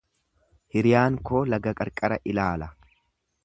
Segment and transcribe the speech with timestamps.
[0.75, 2.75] Hiriyaan koo laga qarqara ilaala.